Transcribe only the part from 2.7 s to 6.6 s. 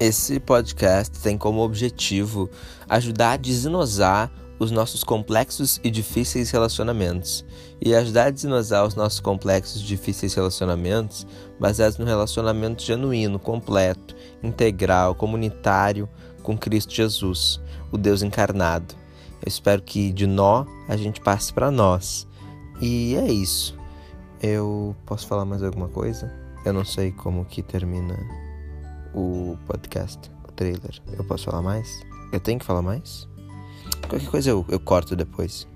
ajudar a desenosar os nossos complexos e difíceis